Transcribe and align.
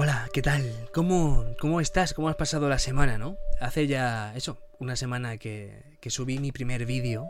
Hola, 0.00 0.30
¿qué 0.32 0.42
tal? 0.42 0.62
¿Cómo, 0.94 1.44
¿Cómo 1.58 1.80
estás? 1.80 2.14
¿Cómo 2.14 2.28
has 2.28 2.36
pasado 2.36 2.68
la 2.68 2.78
semana, 2.78 3.18
no? 3.18 3.36
Hace 3.58 3.88
ya, 3.88 4.32
eso, 4.36 4.56
una 4.78 4.94
semana 4.94 5.38
que, 5.38 5.82
que 6.00 6.10
subí 6.10 6.38
mi 6.38 6.52
primer 6.52 6.86
vídeo 6.86 7.28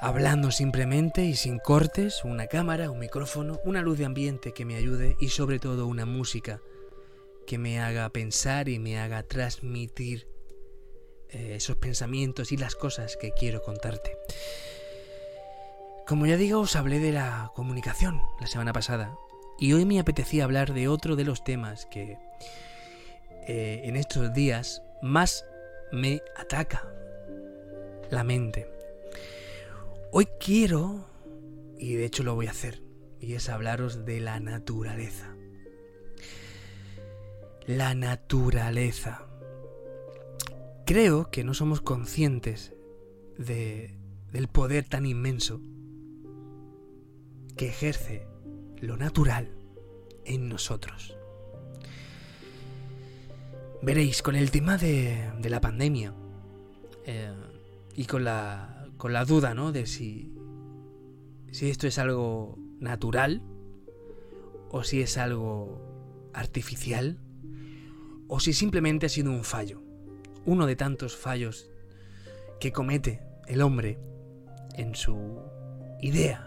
hablando 0.00 0.50
simplemente 0.50 1.26
y 1.26 1.36
sin 1.36 1.58
cortes, 1.58 2.24
una 2.24 2.46
cámara, 2.46 2.90
un 2.90 2.98
micrófono, 2.98 3.60
una 3.64 3.82
luz 3.82 3.98
de 3.98 4.06
ambiente 4.06 4.54
que 4.54 4.64
me 4.64 4.76
ayude 4.76 5.18
y 5.20 5.28
sobre 5.28 5.58
todo 5.58 5.86
una 5.86 6.06
música 6.06 6.62
que 7.46 7.58
me 7.58 7.78
haga 7.78 8.08
pensar 8.08 8.70
y 8.70 8.78
me 8.78 8.98
haga 8.98 9.22
transmitir 9.22 10.28
eh, 11.28 11.56
esos 11.56 11.76
pensamientos 11.76 12.52
y 12.52 12.56
las 12.56 12.74
cosas 12.74 13.18
que 13.18 13.32
quiero 13.32 13.60
contarte. 13.60 14.16
Como 16.06 16.24
ya 16.24 16.38
digo, 16.38 16.60
os 16.60 16.74
hablé 16.74 17.00
de 17.00 17.12
la 17.12 17.52
comunicación 17.54 18.18
la 18.40 18.46
semana 18.46 18.72
pasada 18.72 19.14
y 19.58 19.72
hoy 19.72 19.84
me 19.84 19.98
apetecía 19.98 20.44
hablar 20.44 20.72
de 20.72 20.88
otro 20.88 21.16
de 21.16 21.24
los 21.24 21.42
temas 21.42 21.86
que 21.86 22.16
eh, 23.46 23.82
en 23.84 23.96
estos 23.96 24.32
días 24.32 24.82
más 25.02 25.44
me 25.90 26.22
ataca, 26.36 26.86
la 28.10 28.22
mente. 28.22 28.70
Hoy 30.12 30.28
quiero, 30.38 31.06
y 31.78 31.94
de 31.94 32.04
hecho 32.04 32.22
lo 32.22 32.34
voy 32.34 32.46
a 32.46 32.50
hacer, 32.50 32.82
y 33.20 33.34
es 33.34 33.48
hablaros 33.48 34.04
de 34.04 34.20
la 34.20 34.38
naturaleza. 34.38 35.34
La 37.66 37.94
naturaleza. 37.94 39.26
Creo 40.86 41.30
que 41.30 41.44
no 41.44 41.52
somos 41.52 41.80
conscientes 41.80 42.72
de, 43.36 43.94
del 44.32 44.48
poder 44.48 44.84
tan 44.84 45.04
inmenso 45.04 45.60
que 47.56 47.68
ejerce 47.68 48.26
lo 48.80 48.96
natural 48.96 49.48
en 50.24 50.48
nosotros. 50.48 51.16
Veréis, 53.82 54.22
con 54.22 54.34
el 54.34 54.50
tema 54.50 54.76
de, 54.76 55.32
la 55.42 55.60
pandemia 55.60 56.12
eh, 57.06 57.32
y 57.94 58.06
con 58.06 58.24
la 58.24 58.78
con 58.98 59.12
la 59.12 59.24
duda, 59.24 59.54
¿no? 59.54 59.72
De 59.72 59.86
si, 59.86 60.34
si 61.52 61.70
esto 61.70 61.86
es 61.86 61.98
algo 61.98 62.58
natural 62.80 63.42
o 64.70 64.82
si 64.84 65.00
es 65.00 65.16
algo 65.16 65.80
artificial 66.34 67.18
o 68.26 68.40
si 68.40 68.52
simplemente 68.52 69.06
ha 69.06 69.08
sido 69.08 69.30
un 69.30 69.44
fallo. 69.44 69.80
Uno 70.44 70.66
de 70.66 70.76
tantos 70.76 71.16
fallos 71.16 71.70
que 72.60 72.72
comete 72.72 73.22
el 73.46 73.62
hombre 73.62 73.98
en 74.74 74.94
su 74.94 75.40
idea. 76.02 76.44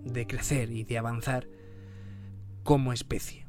De 0.00 0.26
crecer 0.26 0.70
y 0.70 0.82
de 0.84 0.96
avanzar 0.96 1.46
como 2.62 2.92
especie. 2.92 3.46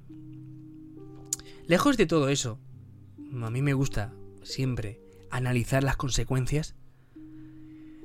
Lejos 1.66 1.98
de 1.98 2.06
todo 2.06 2.30
eso, 2.30 2.60
a 3.42 3.50
mí 3.50 3.62
me 3.62 3.74
gusta 3.74 4.14
siempre 4.44 5.00
analizar 5.30 5.84
las 5.84 5.98
consecuencias 5.98 6.76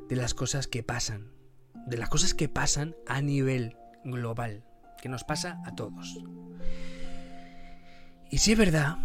de 0.09 0.17
las 0.17 0.35
cosas 0.35 0.67
que 0.67 0.83
pasan, 0.83 1.33
de 1.87 1.97
las 1.97 2.09
cosas 2.09 2.35
que 2.35 2.49
pasan 2.49 2.95
a 3.07 3.21
nivel 3.21 3.77
global, 4.05 4.65
que 5.03 5.09
nos 5.09 5.25
pasa 5.25 5.61
a 5.67 5.75
todos. 5.75 6.19
Y 8.31 8.39
si 8.39 8.53
es 8.53 8.59
verdad 8.59 8.99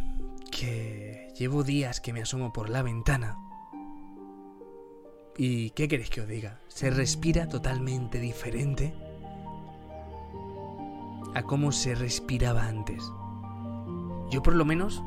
que 0.51 1.33
llevo 1.37 1.63
días 1.63 2.01
que 2.01 2.13
me 2.13 2.21
asomo 2.21 2.53
por 2.53 2.69
la 2.69 2.83
ventana 2.83 3.37
y 5.37 5.71
¿qué 5.71 5.87
queréis 5.87 6.09
que 6.09 6.21
os 6.21 6.27
diga? 6.27 6.59
Se 6.67 6.89
respira 6.89 7.47
totalmente 7.47 8.19
diferente 8.19 8.93
a 11.33 11.43
cómo 11.43 11.71
se 11.71 11.95
respiraba 11.95 12.65
antes. 12.67 13.03
Yo 14.29 14.41
por 14.43 14.55
lo 14.55 14.65
menos 14.65 15.03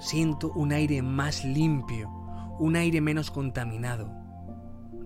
siento 0.00 0.52
un 0.52 0.72
aire 0.72 1.02
más 1.02 1.44
limpio, 1.44 2.10
un 2.58 2.76
aire 2.76 3.00
menos 3.00 3.30
contaminado, 3.30 4.10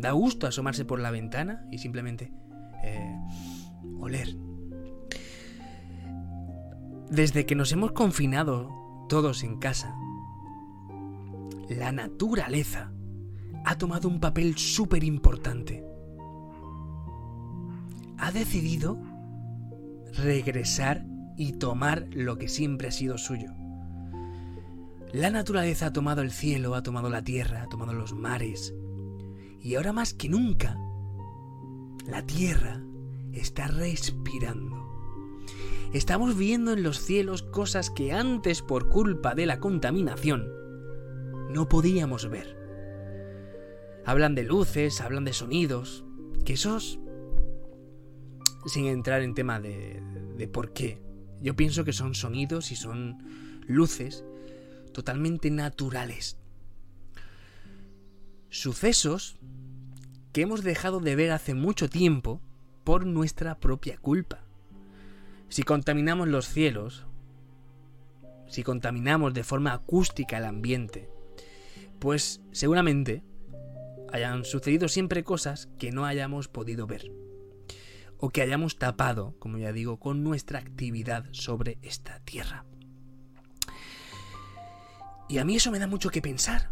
Da 0.00 0.12
gusto 0.12 0.46
asomarse 0.46 0.86
por 0.86 0.98
la 0.98 1.10
ventana 1.10 1.66
y 1.70 1.76
simplemente 1.76 2.32
eh, 2.82 3.14
oler. 3.98 4.34
Desde 7.10 7.44
que 7.44 7.54
nos 7.54 7.70
hemos 7.72 7.92
confinado 7.92 8.70
todos 9.10 9.44
en 9.44 9.58
casa, 9.58 9.94
la 11.68 11.92
naturaleza 11.92 12.92
ha 13.66 13.76
tomado 13.76 14.08
un 14.08 14.20
papel 14.20 14.56
súper 14.56 15.04
importante. 15.04 15.84
Ha 18.16 18.32
decidido 18.32 18.98
regresar 20.16 21.04
y 21.36 21.52
tomar 21.52 22.06
lo 22.10 22.38
que 22.38 22.48
siempre 22.48 22.88
ha 22.88 22.92
sido 22.92 23.18
suyo. 23.18 23.52
La 25.12 25.30
naturaleza 25.30 25.86
ha 25.86 25.92
tomado 25.92 26.22
el 26.22 26.30
cielo, 26.30 26.74
ha 26.74 26.82
tomado 26.82 27.10
la 27.10 27.22
tierra, 27.22 27.62
ha 27.62 27.68
tomado 27.68 27.92
los 27.92 28.12
mares, 28.12 28.74
y 29.60 29.74
ahora 29.74 29.92
más 29.92 30.14
que 30.14 30.28
nunca, 30.28 30.76
la 32.06 32.24
Tierra 32.26 32.82
está 33.32 33.68
respirando. 33.68 34.76
Estamos 35.92 36.36
viendo 36.36 36.72
en 36.72 36.82
los 36.82 37.00
cielos 37.00 37.42
cosas 37.42 37.90
que 37.90 38.12
antes 38.12 38.62
por 38.62 38.88
culpa 38.88 39.34
de 39.34 39.46
la 39.46 39.60
contaminación 39.60 40.48
no 41.50 41.68
podíamos 41.68 42.28
ver. 42.30 42.56
Hablan 44.06 44.34
de 44.34 44.44
luces, 44.44 45.00
hablan 45.00 45.24
de 45.24 45.32
sonidos, 45.32 46.04
que 46.44 46.54
esos, 46.54 47.00
sin 48.66 48.86
entrar 48.86 49.22
en 49.22 49.34
tema 49.34 49.60
de, 49.60 50.48
por 50.52 50.72
qué, 50.72 51.00
yo 51.40 51.56
pienso 51.56 51.84
que 51.84 51.92
son 51.92 52.14
sonidos 52.14 52.72
y 52.72 52.76
son 52.76 53.18
luces 53.66 54.24
totalmente 54.92 55.50
naturales. 55.50 56.36
Sucesos 58.48 59.38
que 60.32 60.42
hemos 60.42 60.62
dejado 60.62 61.00
de 61.00 61.16
ver 61.16 61.30
hace 61.30 61.54
mucho 61.54 61.88
tiempo 61.88 62.40
por 62.84 63.06
nuestra 63.06 63.58
propia 63.58 63.96
culpa. 63.96 64.44
Si 65.48 65.62
contaminamos 65.62 66.28
los 66.28 66.46
cielos, 66.46 67.06
si 68.48 68.62
contaminamos 68.62 69.34
de 69.34 69.44
forma 69.44 69.72
acústica 69.72 70.38
el 70.38 70.44
ambiente, 70.44 71.08
pues 71.98 72.40
seguramente 72.52 73.22
hayan 74.12 74.44
sucedido 74.44 74.88
siempre 74.88 75.22
cosas 75.22 75.68
que 75.78 75.92
no 75.92 76.04
hayamos 76.04 76.48
podido 76.48 76.86
ver 76.86 77.10
o 78.20 78.30
que 78.30 78.42
hayamos 78.42 78.78
tapado, 78.78 79.34
como 79.38 79.58
ya 79.58 79.72
digo, 79.72 79.98
con 79.98 80.22
nuestra 80.22 80.58
actividad 80.58 81.24
sobre 81.32 81.78
esta 81.82 82.20
tierra. 82.20 82.66
Y 85.28 85.38
a 85.38 85.44
mí 85.44 85.56
eso 85.56 85.70
me 85.70 85.78
da 85.78 85.86
mucho 85.86 86.10
que 86.10 86.20
pensar, 86.20 86.70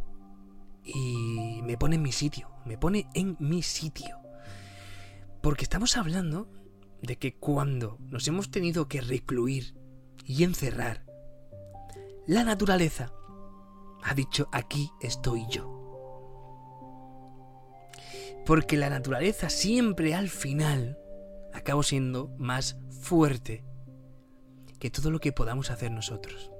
y 0.84 1.60
me 1.62 1.76
pone 1.76 1.96
en 1.96 2.02
mi 2.02 2.12
sitio, 2.12 2.50
me 2.64 2.78
pone 2.78 3.08
en 3.14 3.36
mi 3.38 3.62
sitio. 3.62 4.18
Porque 5.42 5.64
estamos 5.64 5.96
hablando 5.96 6.50
de 7.02 7.16
que 7.16 7.34
cuando 7.36 7.98
nos 8.00 8.26
hemos 8.28 8.50
tenido 8.50 8.88
que 8.88 9.00
recluir 9.00 9.74
y 10.24 10.44
encerrar, 10.44 11.04
la 12.26 12.44
naturaleza 12.44 13.12
ha 14.02 14.14
dicho 14.14 14.48
aquí 14.52 14.90
estoy 15.00 15.46
yo. 15.48 15.74
Porque 18.44 18.76
la 18.76 18.90
naturaleza 18.90 19.50
siempre 19.50 20.14
al 20.14 20.28
final 20.28 20.98
acaba 21.58 21.82
siendo 21.82 22.34
más 22.38 22.78
fuerte 23.02 23.62
que 24.78 24.90
todo 24.90 25.10
lo 25.10 25.20
que 25.20 25.32
podamos 25.32 25.70
hacer 25.70 25.90
nosotros. 25.90 26.50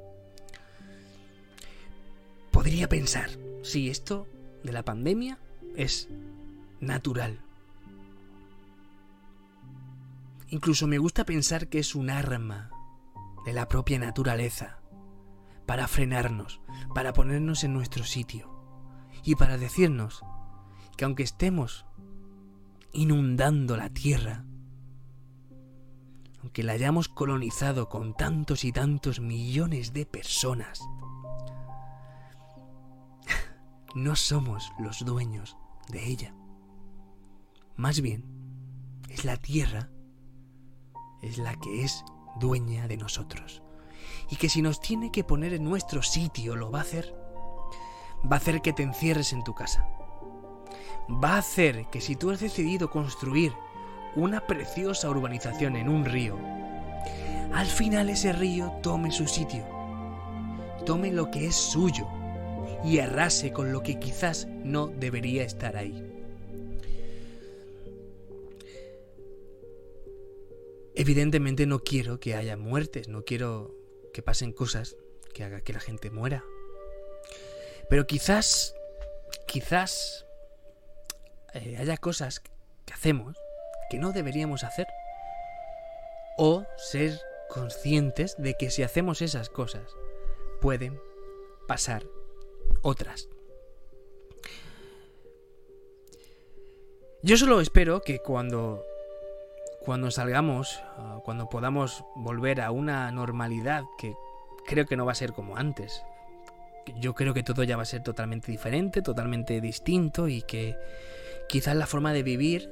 Podría 2.51 2.89
pensar, 2.89 3.31
Sí, 3.63 3.91
esto 3.91 4.27
de 4.63 4.73
la 4.73 4.83
pandemia 4.83 5.39
es 5.77 6.09
natural. 6.81 7.39
Incluso 10.49 10.87
me 10.87 10.99
gusta 10.99 11.25
pensar 11.25 11.69
que 11.69 11.81
es 11.81 11.95
un 11.95 12.09
arma 12.09 12.71
de 13.45 13.53
la 13.53 13.69
propia 13.69 13.99
naturaleza 13.99 14.79
para 15.67 15.87
frenarnos, 15.87 16.63
para 16.95 17.13
ponernos 17.13 17.63
en 17.65 17.75
nuestro 17.75 18.05
sitio 18.05 18.51
y 19.23 19.35
para 19.35 19.59
decirnos 19.59 20.23
que 20.97 21.05
aunque 21.05 21.25
estemos 21.25 21.85
inundando 22.93 23.77
la 23.77 23.91
tierra, 23.91 24.47
aunque 26.43 26.63
la 26.63 26.73
hayamos 26.73 27.09
colonizado 27.09 27.89
con 27.89 28.15
tantos 28.15 28.65
y 28.65 28.73
tantos 28.73 29.21
millones 29.21 29.93
de 29.93 30.07
personas, 30.07 30.81
no 33.95 34.17
somos 34.17 34.73
los 34.79 35.05
dueños 35.05 35.57
de 35.89 36.07
ella. 36.07 36.35
Más 37.77 38.01
bien, 38.01 38.25
es 39.09 39.25
la 39.25 39.37
tierra, 39.37 39.91
es 41.23 41.39
la 41.39 41.55
que 41.57 41.85
es 41.85 42.05
dueña 42.39 42.89
de 42.89 42.97
nosotros. 42.97 43.63
Y 44.31 44.37
que 44.37 44.49
si 44.49 44.63
nos 44.63 44.81
tiene 44.81 45.11
que 45.11 45.25
poner 45.25 45.55
en 45.55 45.65
nuestro 45.65 46.03
sitio, 46.03 46.57
lo 46.57 46.71
va 46.71 46.81
a 46.81 46.83
hacer. 46.83 47.15
Va 48.31 48.37
a 48.37 48.39
hacer 48.39 48.61
que 48.63 48.73
te 48.73 48.83
encierres 48.83 49.33
en 49.33 49.45
tu 49.45 49.55
casa. 49.55 49.89
Va 51.11 51.35
a 51.35 51.39
hacer 51.39 51.87
que 51.91 52.01
si 52.01 52.17
tú 52.17 52.31
has 52.31 52.41
decidido 52.41 52.91
construir 52.91 53.55
una 54.17 54.47
preciosa 54.47 55.09
urbanización 55.09 55.77
en 55.77 55.89
un 55.89 56.05
río, 56.05 56.39
al 57.53 57.67
final 57.67 58.11
ese 58.11 58.33
río 58.33 58.73
tome 58.83 59.11
su 59.11 59.27
sitio, 59.27 59.67
tome 60.85 61.11
lo 61.11 61.31
que 61.31 61.47
es 61.47 61.57
suyo 61.57 62.07
y 62.85 62.99
arrase 62.99 63.53
con 63.53 63.73
lo 63.73 63.83
que 63.83 63.99
quizás 63.99 64.47
no 64.47 64.87
debería 64.87 65.45
estar 65.45 65.77
ahí. 65.77 66.05
Evidentemente 70.95 71.65
no 71.67 71.79
quiero 71.79 72.19
que 72.19 72.35
haya 72.35 72.57
muertes, 72.57 73.09
no 73.09 73.25
quiero 73.25 73.75
que 74.13 74.23
pasen 74.23 74.53
cosas 74.53 74.97
que 75.33 75.45
haga 75.45 75.61
que 75.61 75.73
la 75.73 75.81
gente 75.81 76.11
muera. 76.11 76.45
Pero 77.89 78.07
quizás, 78.07 78.75
quizás 79.47 80.27
eh, 81.55 81.77
haya 81.79 81.97
cosas 81.97 82.41
que 82.41 82.93
hacemos 82.93 83.37
que 83.89 83.99
no 83.99 84.13
deberíamos 84.13 84.65
hacer. 84.65 84.87
O 86.37 86.65
ser 86.77 87.19
conscientes 87.49 88.37
de 88.39 88.55
que 88.55 88.71
si 88.71 88.83
hacemos 88.83 89.23
esas 89.23 89.49
cosas, 89.49 89.97
pueden 90.61 91.01
pasar 91.67 92.05
otras. 92.83 93.29
Yo 97.23 97.37
solo 97.37 97.61
espero 97.61 98.01
que 98.03 98.21
cuando 98.21 98.85
cuando 99.89 100.11
salgamos, 100.11 100.83
ah, 100.99 101.21
cuando 101.25 101.49
podamos 101.49 102.05
volver 102.15 102.61
a 102.61 102.71
una 102.71 103.11
normalidad 103.11 103.85
que 103.97 104.15
creo 104.67 104.85
que 104.85 104.97
no 104.97 105.07
va 105.07 105.13
a 105.13 105.15
ser 105.15 105.33
como 105.33 105.57
antes. 105.57 106.03
Yo 107.01 107.15
creo 107.15 107.33
que 107.33 107.43
todo 107.43 107.65
ya 107.65 107.77
va 107.77 107.85
a 107.85 107.87
ser 107.87 108.03
totalmente 108.03 108.53
diferente, 108.53 109.03
totalmente 109.03 109.61
distinto 109.61 110.29
y 110.29 110.43
que 110.43 110.77
quizás 111.49 111.75
la 111.75 111.87
forma 111.87 112.13
de 112.13 112.23
vivir 112.23 112.71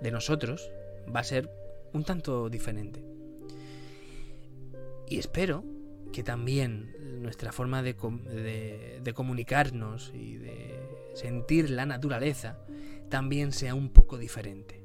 de 0.00 0.10
nosotros 0.10 0.70
va 1.14 1.20
a 1.20 1.24
ser 1.24 1.50
un 1.92 2.04
tanto 2.04 2.48
diferente. 2.48 3.04
Y 5.08 5.18
espero 5.18 5.64
que 6.12 6.22
también 6.22 6.94
nuestra 7.22 7.52
forma 7.52 7.82
de, 7.82 7.94
comunicarnos 9.14 10.12
y 10.14 10.36
de 10.36 10.80
sentir 11.14 11.70
la 11.70 11.86
naturaleza 11.86 12.58
también 13.08 13.52
sea 13.52 13.74
un 13.74 13.90
poco 13.90 14.18
diferente. 14.18 14.82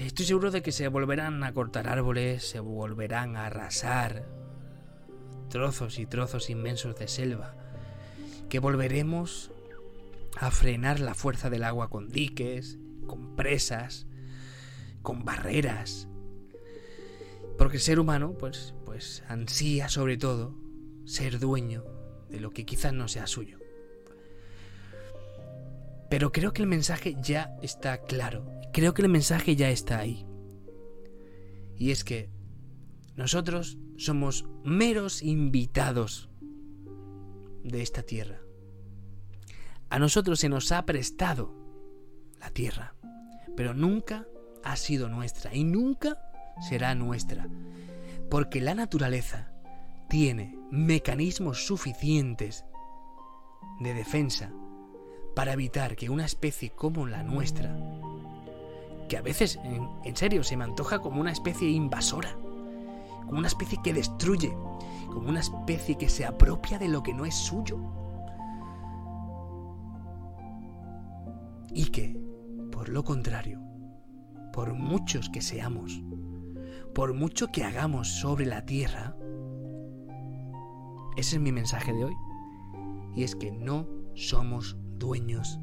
Estoy 0.00 0.26
seguro 0.26 0.50
de 0.50 0.62
que 0.62 0.72
se 0.72 0.88
volverán 0.88 1.42
a 1.42 1.52
cortar 1.52 1.88
árboles, 1.88 2.46
se 2.46 2.60
volverán 2.60 3.36
a 3.36 3.46
arrasar 3.46 4.26
trozos 5.48 5.98
y 5.98 6.06
trozos 6.06 6.50
inmensos 6.50 6.96
de 6.96 7.08
selva, 7.08 7.54
que 8.48 8.58
volveremos 8.58 9.50
a 10.36 10.50
frenar 10.50 11.00
la 11.00 11.14
fuerza 11.14 11.50
del 11.50 11.64
agua 11.64 11.88
con 11.88 12.08
diques, 12.08 12.78
con 13.06 13.36
presas, 13.36 14.06
con 15.02 15.24
barreras. 15.24 16.08
Porque 17.56 17.76
el 17.76 17.82
ser 17.82 17.98
humano, 17.98 18.36
pues, 18.38 18.74
pues 18.84 19.22
ansía 19.28 19.88
sobre 19.88 20.16
todo 20.18 20.54
ser 21.04 21.38
dueño 21.38 21.84
de 22.28 22.40
lo 22.40 22.50
que 22.50 22.66
quizás 22.66 22.92
no 22.92 23.08
sea 23.08 23.26
suyo. 23.26 23.58
Pero 26.10 26.32
creo 26.32 26.52
que 26.52 26.62
el 26.62 26.68
mensaje 26.68 27.16
ya 27.20 27.56
está 27.62 28.02
claro. 28.02 28.46
Creo 28.72 28.94
que 28.94 29.02
el 29.02 29.08
mensaje 29.08 29.56
ya 29.56 29.70
está 29.70 29.98
ahí. 29.98 30.26
Y 31.78 31.90
es 31.90 32.04
que 32.04 32.30
nosotros 33.16 33.78
somos 33.96 34.44
meros 34.64 35.22
invitados 35.22 36.28
de 37.64 37.82
esta 37.82 38.02
tierra. 38.02 38.45
A 39.88 39.98
nosotros 39.98 40.40
se 40.40 40.48
nos 40.48 40.72
ha 40.72 40.84
prestado 40.84 41.54
la 42.40 42.50
tierra, 42.50 42.94
pero 43.56 43.72
nunca 43.72 44.26
ha 44.64 44.76
sido 44.76 45.08
nuestra 45.08 45.54
y 45.54 45.64
nunca 45.64 46.18
será 46.68 46.94
nuestra, 46.94 47.48
porque 48.30 48.60
la 48.60 48.74
naturaleza 48.74 49.52
tiene 50.08 50.58
mecanismos 50.70 51.66
suficientes 51.66 52.64
de 53.80 53.94
defensa 53.94 54.52
para 55.34 55.52
evitar 55.52 55.96
que 55.96 56.10
una 56.10 56.24
especie 56.24 56.70
como 56.70 57.06
la 57.06 57.22
nuestra, 57.22 57.76
que 59.08 59.16
a 59.16 59.22
veces, 59.22 59.58
en, 60.04 60.16
serio, 60.16 60.42
se 60.42 60.56
me 60.56 60.64
antoja 60.64 60.98
como 60.98 61.20
una 61.20 61.30
especie 61.30 61.68
invasora, 61.68 62.32
como 63.26 63.38
una 63.38 63.48
especie 63.48 63.78
que 63.84 63.92
destruye, 63.92 64.50
como 65.08 65.28
una 65.28 65.40
especie 65.40 65.96
que 65.96 66.08
se 66.08 66.24
apropia 66.24 66.78
de 66.78 66.88
lo 66.88 67.02
que 67.02 67.14
no 67.14 67.24
es 67.26 67.34
suyo, 67.34 67.78
Y 71.76 71.90
que, 71.90 72.18
por 72.72 72.88
lo 72.88 73.04
contrario, 73.04 73.60
por 74.50 74.72
muchos 74.72 75.28
que 75.28 75.42
seamos, 75.42 76.02
por 76.94 77.12
mucho 77.12 77.48
que 77.48 77.64
hagamos 77.64 78.08
sobre 78.08 78.46
la 78.46 78.64
tierra, 78.64 79.14
ese 81.18 81.36
es 81.36 81.42
mi 81.42 81.52
mensaje 81.52 81.92
de 81.92 82.04
hoy. 82.06 82.14
Y 83.14 83.24
es 83.24 83.36
que 83.36 83.52
no 83.52 83.86
somos 84.14 84.78
dueños 84.94 85.60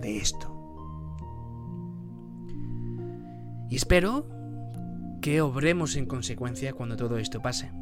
de 0.00 0.18
esto. 0.18 0.52
Y 3.68 3.74
espero 3.74 4.28
que 5.20 5.40
obremos 5.40 5.96
en 5.96 6.06
consecuencia 6.06 6.74
cuando 6.74 6.96
todo 6.96 7.18
esto 7.18 7.42
pase. 7.42 7.72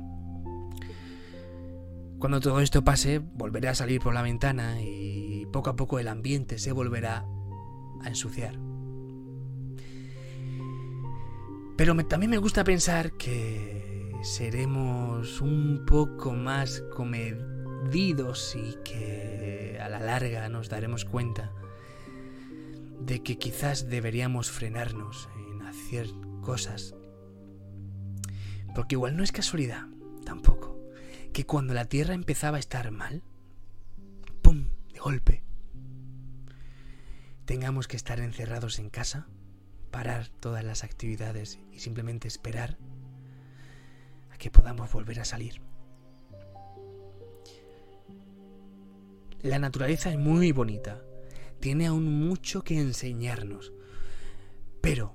Cuando 2.18 2.40
todo 2.40 2.60
esto 2.60 2.82
pase, 2.82 3.18
volveré 3.18 3.68
a 3.68 3.74
salir 3.74 4.00
por 4.00 4.14
la 4.14 4.22
ventana 4.22 4.80
y 4.80 5.23
poco 5.54 5.70
a 5.70 5.76
poco 5.76 6.00
el 6.00 6.08
ambiente 6.08 6.58
se 6.58 6.72
volverá 6.72 7.24
a 8.02 8.08
ensuciar. 8.08 8.58
Pero 11.76 11.94
también 12.06 12.30
me 12.30 12.38
gusta 12.38 12.64
pensar 12.64 13.12
que 13.12 14.10
seremos 14.24 15.40
un 15.40 15.84
poco 15.86 16.32
más 16.32 16.82
comedidos 16.92 18.56
y 18.56 18.74
que 18.82 19.78
a 19.80 19.88
la 19.88 20.00
larga 20.00 20.48
nos 20.48 20.68
daremos 20.68 21.04
cuenta 21.04 21.52
de 22.98 23.22
que 23.22 23.38
quizás 23.38 23.88
deberíamos 23.88 24.50
frenarnos 24.50 25.28
en 25.36 25.62
hacer 25.62 26.08
cosas. 26.40 26.96
Porque 28.74 28.96
igual 28.96 29.16
no 29.16 29.22
es 29.22 29.30
casualidad, 29.30 29.86
tampoco, 30.24 30.80
que 31.32 31.46
cuando 31.46 31.74
la 31.74 31.84
Tierra 31.84 32.14
empezaba 32.14 32.56
a 32.56 32.60
estar 32.60 32.90
mal, 32.90 33.22
¡pum! 34.42 34.70
de 34.92 34.98
golpe, 34.98 35.44
tengamos 37.44 37.88
que 37.88 37.96
estar 37.96 38.20
encerrados 38.20 38.79
en 38.79 38.91
casa, 38.91 39.26
parar 39.91 40.29
todas 40.29 40.64
las 40.64 40.84
actividades 40.84 41.58
y 41.72 41.81
simplemente 41.81 42.29
esperar 42.29 42.79
a 44.32 44.36
que 44.39 44.51
podamos 44.51 44.93
volver 44.93 45.20
a 45.20 45.24
salir. 45.24 45.60
La 49.41 49.58
naturaleza 49.58 50.10
es 50.10 50.19
muy 50.19 50.53
bonita, 50.53 51.03
tiene 51.60 51.86
aún 51.86 52.27
mucho 52.27 52.65
que 52.65 52.81
enseñarnos, 52.81 53.72
pero 54.81 55.15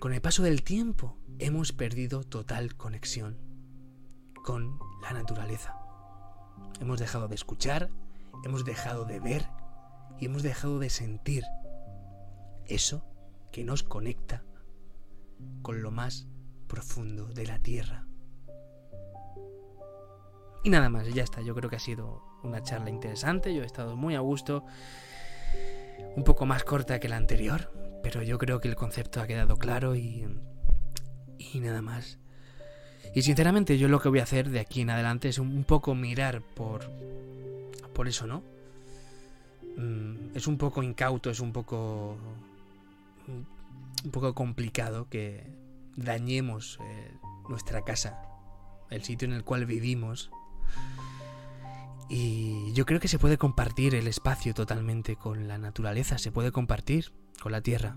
con 0.00 0.12
el 0.12 0.20
paso 0.20 0.42
del 0.42 0.62
tiempo 0.62 1.16
hemos 1.38 1.72
perdido 1.72 2.22
total 2.22 2.76
conexión 2.76 3.38
con 4.44 4.78
la 5.02 5.12
naturaleza. 5.12 5.74
Hemos 6.80 7.00
dejado 7.00 7.28
de 7.28 7.34
escuchar, 7.34 7.90
hemos 8.44 8.64
dejado 8.64 9.06
de 9.06 9.18
ver 9.18 9.46
y 10.18 10.26
hemos 10.26 10.42
dejado 10.42 10.78
de 10.78 10.90
sentir 10.90 11.44
eso 12.70 13.04
que 13.52 13.64
nos 13.64 13.82
conecta 13.82 14.44
con 15.62 15.82
lo 15.82 15.90
más 15.90 16.26
profundo 16.66 17.26
de 17.26 17.46
la 17.46 17.58
Tierra. 17.58 18.06
Y 20.62 20.70
nada 20.70 20.88
más, 20.88 21.12
ya 21.12 21.22
está, 21.22 21.40
yo 21.40 21.54
creo 21.54 21.70
que 21.70 21.76
ha 21.76 21.80
sido 21.80 22.22
una 22.42 22.62
charla 22.62 22.90
interesante, 22.90 23.54
yo 23.54 23.62
he 23.62 23.66
estado 23.66 23.96
muy 23.96 24.14
a 24.14 24.20
gusto, 24.20 24.64
un 26.16 26.24
poco 26.24 26.46
más 26.46 26.64
corta 26.64 27.00
que 27.00 27.08
la 27.08 27.16
anterior, 27.16 27.72
pero 28.02 28.22
yo 28.22 28.38
creo 28.38 28.60
que 28.60 28.68
el 28.68 28.76
concepto 28.76 29.20
ha 29.20 29.26
quedado 29.26 29.56
claro 29.56 29.96
y, 29.96 30.26
y 31.38 31.60
nada 31.60 31.82
más. 31.82 32.18
Y 33.14 33.22
sinceramente 33.22 33.78
yo 33.78 33.88
lo 33.88 34.00
que 34.00 34.08
voy 34.08 34.20
a 34.20 34.24
hacer 34.24 34.50
de 34.50 34.60
aquí 34.60 34.82
en 34.82 34.90
adelante 34.90 35.28
es 35.28 35.38
un 35.38 35.64
poco 35.64 35.94
mirar 35.94 36.42
por, 36.42 36.90
por 37.94 38.06
eso, 38.06 38.26
¿no? 38.26 38.42
Mm, 39.76 40.36
es 40.36 40.46
un 40.46 40.58
poco 40.58 40.82
incauto, 40.82 41.30
es 41.30 41.40
un 41.40 41.52
poco 41.52 42.16
un 43.28 44.10
poco 44.10 44.34
complicado 44.34 45.08
que 45.08 45.52
dañemos 45.96 46.78
eh, 46.82 47.14
nuestra 47.48 47.82
casa, 47.82 48.22
el 48.90 49.02
sitio 49.02 49.28
en 49.28 49.34
el 49.34 49.44
cual 49.44 49.66
vivimos. 49.66 50.30
Y 52.08 52.72
yo 52.72 52.86
creo 52.86 52.98
que 52.98 53.08
se 53.08 53.18
puede 53.18 53.38
compartir 53.38 53.94
el 53.94 54.08
espacio 54.08 54.52
totalmente 54.52 55.16
con 55.16 55.46
la 55.46 55.58
naturaleza, 55.58 56.18
se 56.18 56.32
puede 56.32 56.50
compartir 56.50 57.12
con 57.40 57.52
la 57.52 57.60
tierra. 57.60 57.96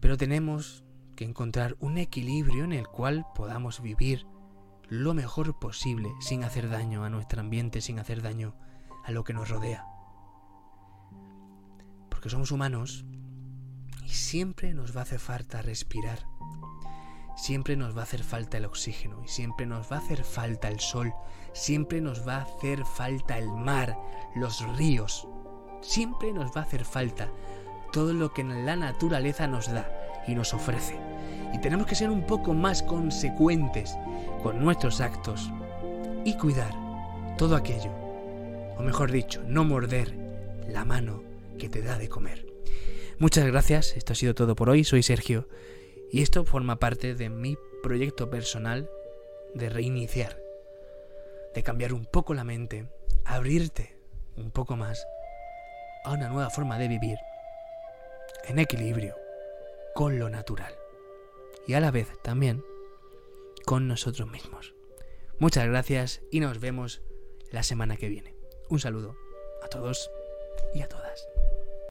Pero 0.00 0.16
tenemos 0.16 0.84
que 1.16 1.24
encontrar 1.24 1.76
un 1.80 1.98
equilibrio 1.98 2.64
en 2.64 2.72
el 2.72 2.88
cual 2.88 3.26
podamos 3.34 3.80
vivir 3.80 4.26
lo 4.88 5.14
mejor 5.14 5.58
posible 5.58 6.10
sin 6.20 6.44
hacer 6.44 6.68
daño 6.68 7.04
a 7.04 7.10
nuestro 7.10 7.40
ambiente, 7.40 7.80
sin 7.80 7.98
hacer 7.98 8.22
daño 8.22 8.54
a 9.04 9.12
lo 9.12 9.24
que 9.24 9.34
nos 9.34 9.48
rodea. 9.48 9.86
Porque 12.08 12.30
somos 12.30 12.52
humanos 12.52 13.04
Siempre 14.14 14.74
nos 14.74 14.94
va 14.94 15.00
a 15.00 15.02
hacer 15.02 15.18
falta 15.18 15.60
respirar. 15.60 16.20
Siempre 17.36 17.76
nos 17.76 17.96
va 17.96 18.02
a 18.02 18.04
hacer 18.04 18.22
falta 18.22 18.58
el 18.58 18.64
oxígeno 18.64 19.20
y 19.24 19.28
siempre 19.28 19.66
nos 19.66 19.90
va 19.90 19.96
a 19.96 19.98
hacer 19.98 20.22
falta 20.22 20.68
el 20.68 20.78
sol. 20.78 21.12
Siempre 21.52 22.00
nos 22.00 22.26
va 22.26 22.36
a 22.36 22.42
hacer 22.42 22.84
falta 22.84 23.36
el 23.38 23.48
mar, 23.48 23.98
los 24.36 24.64
ríos. 24.76 25.26
Siempre 25.80 26.32
nos 26.32 26.56
va 26.56 26.60
a 26.60 26.62
hacer 26.62 26.84
falta 26.84 27.28
todo 27.92 28.12
lo 28.12 28.32
que 28.32 28.44
la 28.44 28.76
naturaleza 28.76 29.48
nos 29.48 29.66
da 29.66 29.90
y 30.28 30.36
nos 30.36 30.54
ofrece. 30.54 30.96
Y 31.52 31.58
tenemos 31.58 31.88
que 31.88 31.96
ser 31.96 32.08
un 32.08 32.24
poco 32.24 32.54
más 32.54 32.84
consecuentes 32.84 33.96
con 34.44 34.60
nuestros 34.60 35.00
actos 35.00 35.50
y 36.24 36.36
cuidar 36.36 36.72
todo 37.36 37.56
aquello. 37.56 37.90
O 38.78 38.82
mejor 38.82 39.10
dicho, 39.10 39.42
no 39.48 39.64
morder 39.64 40.16
la 40.68 40.84
mano 40.84 41.24
que 41.58 41.68
te 41.68 41.82
da 41.82 41.98
de 41.98 42.08
comer. 42.08 42.53
Muchas 43.18 43.46
gracias, 43.46 43.96
esto 43.96 44.12
ha 44.12 44.16
sido 44.16 44.34
todo 44.34 44.56
por 44.56 44.68
hoy, 44.68 44.82
soy 44.82 45.04
Sergio 45.04 45.48
y 46.10 46.22
esto 46.22 46.44
forma 46.44 46.80
parte 46.80 47.14
de 47.14 47.30
mi 47.30 47.56
proyecto 47.80 48.28
personal 48.28 48.90
de 49.54 49.68
reiniciar, 49.68 50.36
de 51.54 51.62
cambiar 51.62 51.92
un 51.92 52.06
poco 52.06 52.34
la 52.34 52.42
mente, 52.42 52.88
abrirte 53.24 53.96
un 54.36 54.50
poco 54.50 54.76
más 54.76 55.06
a 56.04 56.12
una 56.12 56.28
nueva 56.28 56.50
forma 56.50 56.76
de 56.76 56.88
vivir 56.88 57.18
en 58.48 58.58
equilibrio 58.58 59.14
con 59.94 60.18
lo 60.18 60.28
natural 60.28 60.74
y 61.68 61.74
a 61.74 61.80
la 61.80 61.92
vez 61.92 62.08
también 62.22 62.64
con 63.64 63.86
nosotros 63.86 64.28
mismos. 64.28 64.74
Muchas 65.38 65.68
gracias 65.68 66.20
y 66.32 66.40
nos 66.40 66.58
vemos 66.58 67.00
la 67.52 67.62
semana 67.62 67.96
que 67.96 68.08
viene. 68.08 68.34
Un 68.68 68.80
saludo 68.80 69.16
a 69.62 69.68
todos 69.68 70.10
y 70.74 70.82
a 70.82 70.88
todas. 70.88 71.28